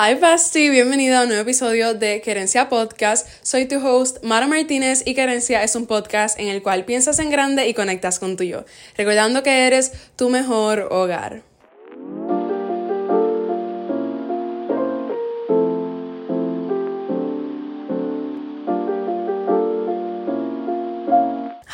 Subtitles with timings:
[0.00, 3.26] Hi Basti, bienvenido a un nuevo episodio de Querencia Podcast.
[3.42, 7.30] Soy tu host Mara Martínez y Querencia es un podcast en el cual piensas en
[7.30, 8.64] grande y conectas con tu yo,
[8.96, 11.47] recordando que eres tu mejor hogar.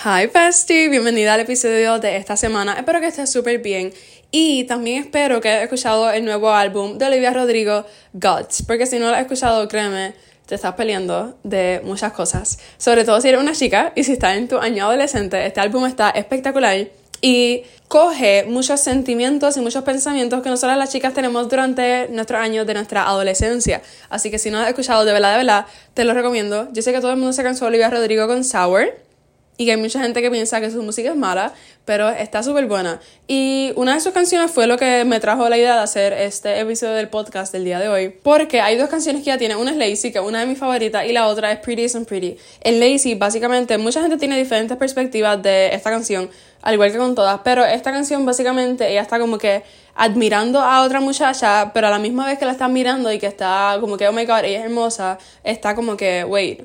[0.07, 2.75] Hi Basti, bienvenida al episodio de esta semana.
[2.75, 3.91] Espero que estés súper bien
[4.31, 8.99] y también espero que hayas escuchado el nuevo álbum de Olivia Rodrigo, Gods, porque si
[8.99, 10.13] no lo has escuchado, créeme,
[10.45, 12.59] te estás peleando de muchas cosas.
[12.77, 15.87] Sobre todo si eres una chica y si estás en tu año adolescente, este álbum
[15.87, 16.87] está espectacular
[17.23, 22.67] y coge muchos sentimientos y muchos pensamientos que nosotras las chicas tenemos durante nuestros años
[22.67, 23.81] de nuestra adolescencia.
[24.11, 26.69] Así que si no has escuchado de verdad, de verdad, te lo recomiendo.
[26.75, 29.04] Yo sé que todo el mundo se cansó de Olivia Rodrigo con Sour
[29.57, 31.53] y que hay mucha gente que piensa que su música es mala,
[31.85, 33.01] pero está súper buena.
[33.29, 36.59] Y una de sus canciones fue lo que me trajo la idea de hacer este
[36.61, 39.71] episodio del podcast del día de hoy, porque hay dos canciones que ya tiene, una
[39.71, 42.37] es Lazy, que es una de mis favoritas, y la otra es Pretty Isn't Pretty.
[42.63, 46.31] En Lazy, básicamente, mucha gente tiene diferentes perspectivas de esta canción,
[46.63, 49.63] al igual que con todas, pero esta canción básicamente ella está como que
[49.95, 53.27] admirando a otra muchacha, pero a la misma vez que la está mirando y que
[53.27, 56.63] está como que, oh my god, ella es hermosa, está como que, wait,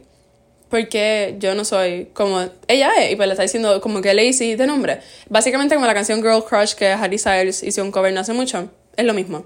[0.69, 4.55] porque yo no soy como ella es y pues le está diciendo como que lazy
[4.55, 4.99] de nombre.
[5.29, 8.69] Básicamente como la canción Girl Crush que Harry Styles hizo un cover no hace mucho,
[8.95, 9.45] es lo mismo.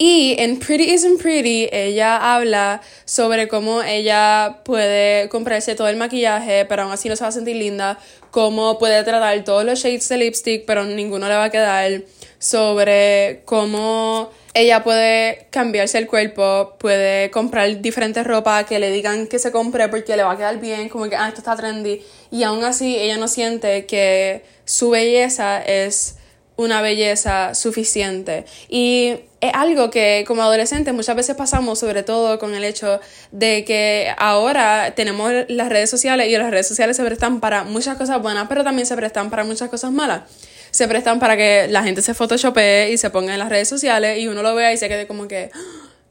[0.00, 6.64] Y en Pretty Isn't Pretty ella habla sobre cómo ella puede comprarse todo el maquillaje
[6.66, 7.98] pero aún así no se va a sentir linda,
[8.30, 12.02] cómo puede tratar todos los shades de lipstick pero ninguno le va a quedar,
[12.38, 19.38] sobre cómo ella puede cambiarse el cuerpo, puede comprar diferentes ropa que le digan que
[19.38, 22.02] se compre porque le va a quedar bien, como que, ah, esto está trendy.
[22.30, 26.16] Y aún así ella no siente que su belleza es
[26.56, 28.46] una belleza suficiente.
[28.68, 33.64] Y es algo que como adolescentes muchas veces pasamos, sobre todo con el hecho de
[33.64, 38.20] que ahora tenemos las redes sociales y las redes sociales se prestan para muchas cosas
[38.20, 40.22] buenas, pero también se prestan para muchas cosas malas
[40.70, 44.18] se prestan para que la gente se photoshopee y se ponga en las redes sociales
[44.18, 45.50] y uno lo vea y se quede como que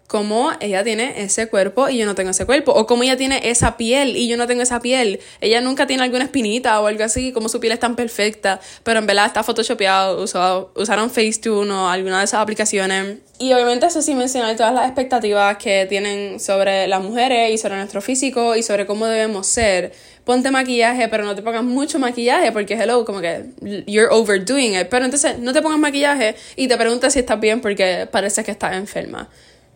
[0.07, 3.41] cómo ella tiene ese cuerpo y yo no tengo ese cuerpo, o cómo ella tiene
[3.44, 5.19] esa piel y yo no tengo esa piel.
[5.41, 9.00] Ella nunca tiene alguna espinita o algo así, como su piel es tan perfecta, pero
[9.00, 13.18] en verdad está photoshopeado, usado, usaron Facetune o alguna de esas aplicaciones.
[13.38, 17.75] Y obviamente eso sí mencionar todas las expectativas que tienen sobre las mujeres y sobre
[17.75, 19.91] nuestro físico y sobre cómo debemos ser
[20.28, 23.46] ponte maquillaje, pero no te pongas mucho maquillaje porque, hello, como que
[23.88, 24.90] you're overdoing it.
[24.90, 28.52] Pero entonces no te pongas maquillaje y te preguntas si estás bien porque parece que
[28.52, 29.30] estás enferma.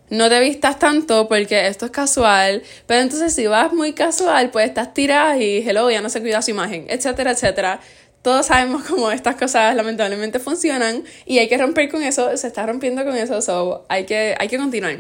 [0.10, 4.68] No te vistas tanto porque esto es casual, pero entonces si vas muy casual, pues
[4.68, 7.80] estás tirada y, hello, ya no se cuida su imagen, etcétera, etcétera.
[8.22, 12.66] Todos sabemos cómo estas cosas lamentablemente funcionan y hay que romper con eso, se está
[12.66, 14.98] rompiendo con eso, so hay que, hay que continuar.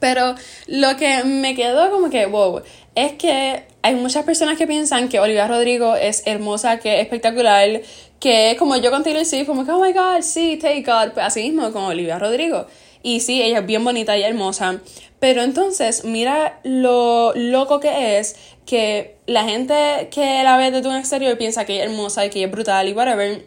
[0.00, 0.34] Pero
[0.68, 2.62] lo que me quedó como que, wow,
[2.94, 7.80] es que hay muchas personas que piensan que Olivia Rodrigo es hermosa, que es espectacular,
[8.18, 11.42] que como yo contigo y como que, oh my god, sí, take God, pues así
[11.42, 12.66] mismo como Olivia Rodrigo.
[13.02, 14.80] Y sí, ella es bien bonita y hermosa.
[15.18, 18.36] Pero entonces, mira lo loco que es
[18.66, 22.30] que la gente que la ve desde un exterior piensa que ella es hermosa y
[22.30, 23.46] que ella es brutal y whatever.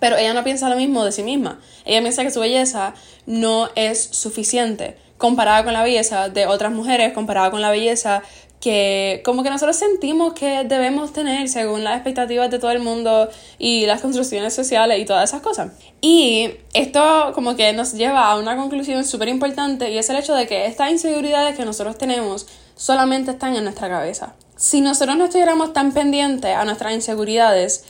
[0.00, 1.60] Pero ella no piensa lo mismo de sí misma.
[1.84, 2.94] Ella piensa que su belleza
[3.26, 8.22] no es suficiente comparada con la belleza de otras mujeres, comparada con la belleza
[8.60, 13.28] que como que nosotros sentimos que debemos tener según las expectativas de todo el mundo
[13.58, 15.72] y las construcciones sociales y todas esas cosas.
[16.00, 20.34] Y esto como que nos lleva a una conclusión súper importante y es el hecho
[20.34, 22.46] de que estas inseguridades que nosotros tenemos
[22.76, 24.34] solamente están en nuestra cabeza.
[24.56, 27.84] Si nosotros no estuviéramos tan pendientes a nuestras inseguridades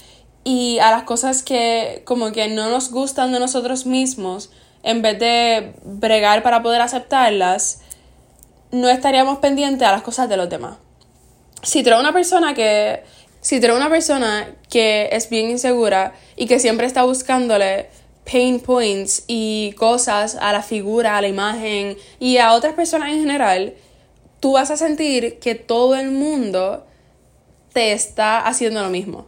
[0.45, 4.51] y a las cosas que como que no nos gustan de nosotros mismos,
[4.83, 7.81] en vez de bregar para poder aceptarlas,
[8.71, 10.77] no estaríamos pendientes a las cosas de los demás.
[11.63, 13.03] Si tú una persona que.
[13.41, 17.89] Si tú una persona que es bien insegura y que siempre está buscándole
[18.31, 23.21] pain points y cosas a la figura, a la imagen y a otras personas en
[23.21, 23.75] general,
[24.41, 26.85] tú vas a sentir que todo el mundo
[27.73, 29.27] te está haciendo lo mismo.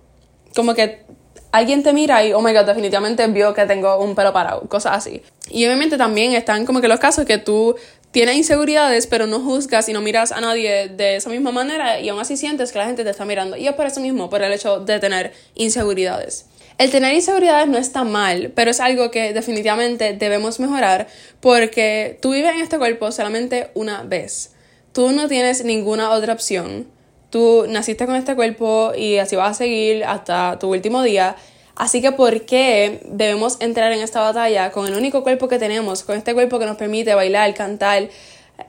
[0.54, 1.04] Como que
[1.52, 4.96] alguien te mira y, oh my god, definitivamente vio que tengo un pelo parado, cosas
[4.96, 5.22] así.
[5.48, 7.76] Y obviamente también están como que los casos que tú
[8.10, 12.08] tienes inseguridades, pero no juzgas y no miras a nadie de esa misma manera y
[12.08, 13.56] aún así sientes que la gente te está mirando.
[13.56, 16.46] Y es por eso mismo, por el hecho de tener inseguridades.
[16.78, 21.08] El tener inseguridades no está mal, pero es algo que definitivamente debemos mejorar
[21.40, 24.52] porque tú vives en este cuerpo solamente una vez.
[24.92, 26.86] Tú no tienes ninguna otra opción.
[27.28, 31.36] Tú naciste con este cuerpo y así vas a seguir hasta tu último día.
[31.76, 36.02] Así que, ¿por qué debemos entrar en esta batalla con el único cuerpo que tenemos,
[36.02, 38.08] con este cuerpo que nos permite bailar, cantar,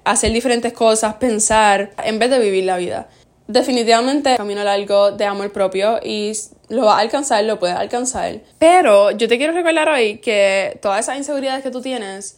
[0.04, 3.10] hacer diferentes cosas, pensar, en vez de vivir la vida?
[3.48, 6.32] Definitivamente, camino largo de amor propio y
[6.70, 8.40] lo va a alcanzar, lo puedes alcanzar.
[8.58, 12.38] Pero yo te quiero recordar hoy que todas esas inseguridades que tú tienes,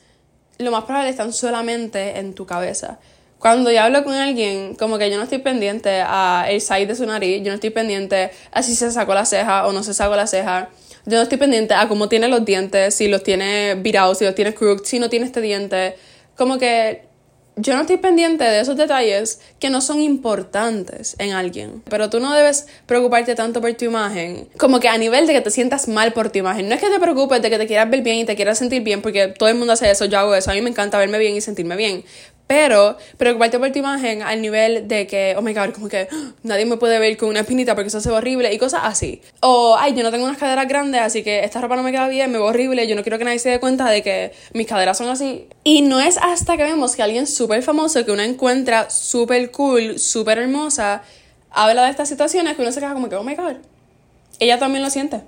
[0.57, 2.99] lo más probable están solamente en tu cabeza.
[3.43, 6.95] Cuando yo hablo con alguien, como que yo no estoy pendiente a el side de
[6.95, 9.93] su nariz, yo no estoy pendiente a si se sacó la ceja o no se
[9.93, 10.69] sacó la ceja.
[11.05, 14.33] Yo no estoy pendiente a cómo tiene los dientes, si los tiene virados, si los
[14.33, 15.97] tiene crooked, si no tiene este diente.
[16.37, 17.01] Como que
[17.55, 21.83] yo no estoy pendiente de esos detalles que no son importantes en alguien.
[21.89, 25.41] Pero tú no debes preocuparte tanto por tu imagen, como que a nivel de que
[25.41, 26.67] te sientas mal por tu imagen.
[26.67, 28.81] No es que te preocupes de que te quieras ver bien y te quieras sentir
[28.83, 31.19] bien, porque todo el mundo hace eso, yo hago eso, a mí me encanta verme
[31.19, 32.03] bien y sentirme bien.
[32.53, 36.33] Pero preocuparte por tu imagen al nivel de que, oh my god, como que ¡ah!
[36.43, 39.23] nadie me puede ver con una espinita porque eso se ve horrible y cosas así.
[39.39, 42.07] O, ay, yo no tengo unas caderas grandes, así que esta ropa no me queda
[42.07, 44.67] bien, me ve horrible, yo no quiero que nadie se dé cuenta de que mis
[44.67, 45.47] caderas son así.
[45.63, 49.97] Y no es hasta que vemos que alguien súper famoso que uno encuentra súper cool,
[49.97, 51.01] súper hermosa,
[51.49, 53.55] habla de estas situaciones que uno se queda como que, oh my god,
[54.39, 55.21] ella también lo siente.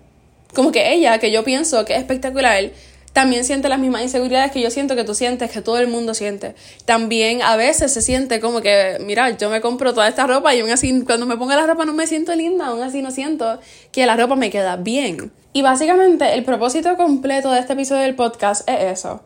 [0.54, 2.69] Como que ella, que yo pienso que es espectacular,
[3.15, 6.13] también siente las mismas inseguridades que yo siento que tú sientes, que todo el mundo
[6.13, 6.53] siente.
[6.83, 10.59] También a veces se siente como que, mira, yo me compro toda esta ropa y
[10.59, 13.57] aún así cuando me pongo la ropa no me siento linda, aún así no siento
[13.94, 15.31] que la ropa me queda bien.
[15.53, 19.21] Y básicamente el propósito completo de este episodio del podcast es eso.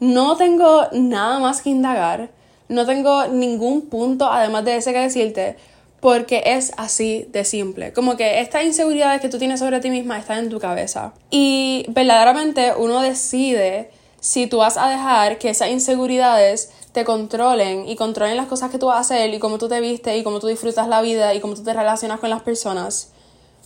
[0.00, 2.28] No tengo nada más que indagar,
[2.68, 5.56] no tengo ningún punto además de ese que decirte,
[6.00, 7.92] porque es así de simple.
[7.92, 11.12] Como que estas inseguridades que tú tienes sobre ti misma están en tu cabeza.
[11.30, 17.96] Y verdaderamente uno decide si tú vas a dejar que esas inseguridades te controlen y
[17.96, 20.40] controlen las cosas que tú vas a hacer y cómo tú te vistes y cómo
[20.40, 23.10] tú disfrutas la vida y cómo tú te relacionas con las personas.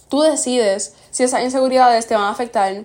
[0.08, 2.84] Tú decides si esas inseguridades te van a afectar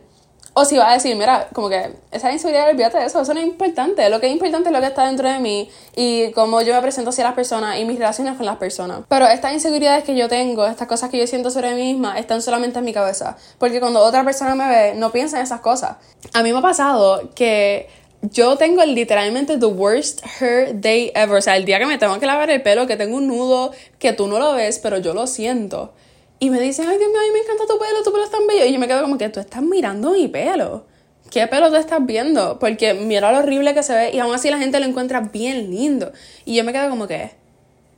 [0.59, 3.39] o si va a decir, mira, como que esa inseguridad, olvídate de eso, eso no
[3.39, 4.09] es importante.
[4.09, 6.81] Lo que es importante es lo que está dentro de mí y cómo yo me
[6.81, 9.01] presento hacia las personas y mis relaciones con las personas.
[9.07, 12.41] Pero estas inseguridades que yo tengo, estas cosas que yo siento sobre mí misma, están
[12.41, 13.37] solamente en mi cabeza.
[13.57, 15.95] Porque cuando otra persona me ve, no piensa en esas cosas.
[16.33, 17.87] A mí me ha pasado que
[18.21, 21.37] yo tengo literalmente the worst hair day ever.
[21.37, 23.71] O sea, el día que me tengo que lavar el pelo, que tengo un nudo
[23.97, 25.93] que tú no lo ves, pero yo lo siento.
[26.39, 28.31] Y me dicen, ay Dios mío, a mí me encanta tu pelo, tu pelo es
[28.31, 28.65] tan bello.
[28.65, 30.85] Y yo me quedo como que tú estás mirando mi pelo.
[31.29, 32.57] ¿Qué pelo tú estás viendo?
[32.59, 35.69] Porque mira lo horrible que se ve y aún así la gente lo encuentra bien
[35.69, 36.11] lindo.
[36.45, 37.31] Y yo me quedo como que,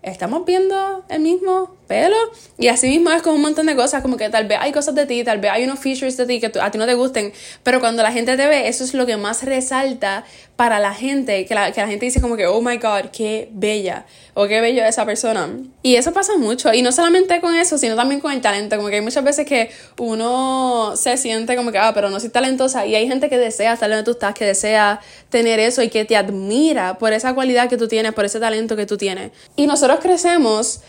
[0.04, 2.16] estamos viendo el mismo pelo.
[2.58, 4.96] Y así mismo es con un montón de cosas, como que tal vez hay cosas
[4.96, 7.34] de ti, tal vez hay unos features de ti que a ti no te gusten,
[7.64, 10.24] pero cuando la gente te ve, eso es lo que más resalta
[10.56, 13.50] para la gente, que la, que la gente dice como que, oh my god, qué
[13.52, 14.06] bella,
[14.36, 15.50] o qué bello esa persona.
[15.82, 18.90] Y eso pasa mucho, y no solamente con eso, sino también con el talento, como
[18.90, 22.86] que hay muchas veces que uno se siente como que, ah, pero no soy talentosa,
[22.86, 26.06] y hay gente que desea estar donde tú estás, que desea tener eso y que
[26.06, 29.32] te admira por esa cualidad que tú tienes, por ese talento que tú tienes.
[29.56, 30.82] Y nosotros crecemos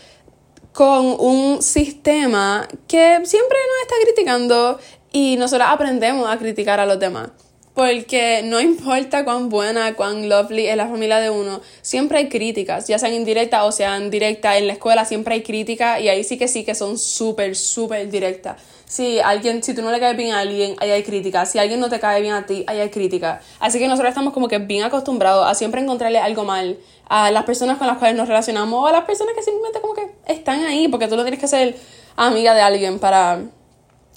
[0.73, 4.79] con un sistema que siempre nos está criticando
[5.11, 7.29] y nosotros aprendemos a criticar a los demás.
[7.75, 12.87] Porque no importa cuán buena, cuán lovely es la familia de uno, siempre hay críticas,
[12.87, 14.57] ya sean indirectas o sean directas.
[14.57, 18.09] En la escuela siempre hay críticas y ahí sí que sí que son súper, súper
[18.09, 18.61] directas.
[18.93, 21.49] Si alguien, si tú no le caes bien a alguien, ahí hay críticas.
[21.49, 23.43] Si alguien no te cae bien a ti, ahí hay críticas.
[23.59, 26.77] Así que nosotros estamos como que bien acostumbrados a siempre encontrarle algo mal
[27.09, 29.95] a las personas con las cuales nos relacionamos o a las personas que simplemente como
[29.95, 31.75] que están ahí, porque tú no tienes que ser
[32.17, 33.39] amiga de alguien para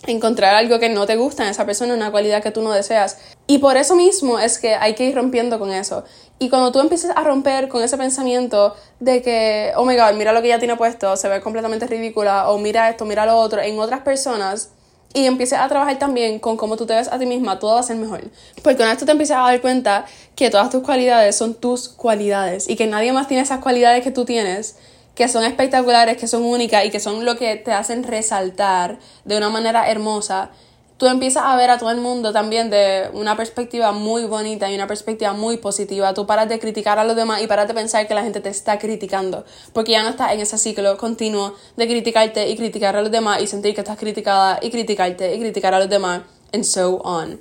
[0.06, 3.16] encontrar algo que no te gusta en esa persona, una cualidad que tú no deseas.
[3.46, 6.04] Y por eso mismo es que hay que ir rompiendo con eso.
[6.38, 10.32] Y cuando tú empieces a romper con ese pensamiento de que, oh my god, mira
[10.32, 13.62] lo que ella tiene puesto, se ve completamente ridícula, o mira esto, mira lo otro,
[13.62, 14.70] en otras personas,
[15.16, 17.80] y empieces a trabajar también con cómo tú te ves a ti misma, todo va
[17.80, 18.20] a ser mejor.
[18.62, 20.04] Porque una vez tú te empiezas a dar cuenta
[20.34, 24.10] que todas tus cualidades son tus cualidades y que nadie más tiene esas cualidades que
[24.10, 24.76] tú tienes,
[25.14, 29.38] que son espectaculares, que son únicas y que son lo que te hacen resaltar de
[29.38, 30.50] una manera hermosa,
[30.96, 34.74] tú empiezas a ver a todo el mundo también de una perspectiva muy bonita y
[34.74, 36.14] una perspectiva muy positiva.
[36.14, 38.48] Tú paras de criticar a los demás y paras de pensar que la gente te
[38.48, 43.02] está criticando, porque ya no estás en ese ciclo continuo de criticarte y criticar a
[43.02, 46.22] los demás y sentir que estás criticada y criticarte y criticar a los demás,
[46.52, 47.40] and so on.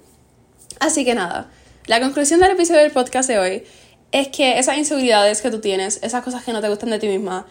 [0.80, 1.50] Así que nada,
[1.88, 3.64] la conclusión del episodio del podcast de hoy
[4.12, 7.08] es que esas inseguridades que tú tienes, esas cosas que no te gustan de ti
[7.08, 7.46] misma,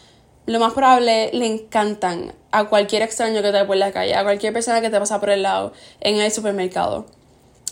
[0.47, 4.23] lo más probable le encantan a cualquier extraño que te ve por la calle, a
[4.23, 7.07] cualquier persona que te pasa por el lado en el supermercado.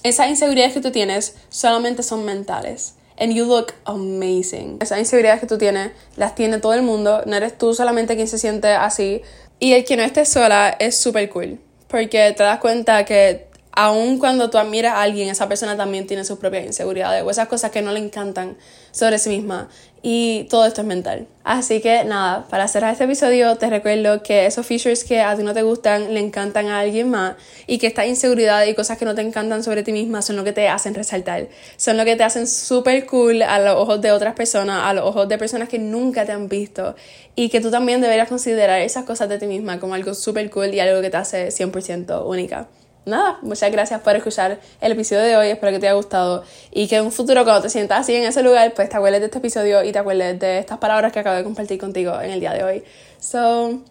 [0.02, 2.94] Esas inseguridades que tú tienes solamente son mentales.
[3.18, 4.78] And you look amazing.
[4.80, 7.22] Esas inseguridades que tú tienes las tiene todo el mundo.
[7.26, 9.22] No eres tú solamente quien se siente así.
[9.60, 11.60] Y el que no esté sola es súper cool.
[11.92, 16.24] porque te das cuenta que aun cuando tú admiras a alguien, esa persona también tiene
[16.24, 18.56] sus propias inseguridades o esas cosas que no le encantan
[18.90, 19.68] sobre sí misma.
[20.02, 21.28] Y todo esto es mental.
[21.44, 25.42] Así que nada, para cerrar este episodio te recuerdo que esos features que a ti
[25.42, 27.36] no te gustan le encantan a alguien más
[27.66, 30.44] y que estas inseguridades y cosas que no te encantan sobre ti misma son lo
[30.44, 31.48] que te hacen resaltar.
[31.76, 35.04] Son lo que te hacen súper cool a los ojos de otras personas, a los
[35.06, 36.96] ojos de personas que nunca te han visto
[37.36, 40.74] y que tú también deberías considerar esas cosas de ti misma como algo súper cool
[40.74, 42.68] y algo que te hace 100% única
[43.04, 46.88] nada, muchas gracias por escuchar el episodio de hoy, espero que te haya gustado y
[46.88, 49.26] que en un futuro cuando te sientas así en ese lugar, pues te acuerdes de
[49.26, 52.40] este episodio y te acuerdes de estas palabras que acabo de compartir contigo en el
[52.40, 52.84] día de hoy.
[53.20, 53.82] So,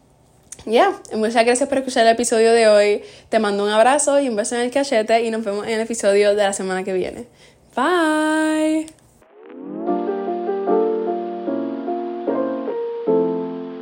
[0.65, 4.35] yeah, muchas gracias por escuchar el episodio de hoy, te mando un abrazo y un
[4.35, 7.27] beso en el cachete y nos vemos en el episodio de la semana que viene.
[7.75, 9.00] Bye.